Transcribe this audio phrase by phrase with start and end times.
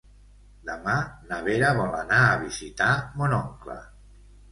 [0.67, 0.93] Demà
[1.31, 2.89] na Vera vol anar a visitar
[3.21, 3.77] mon oncle.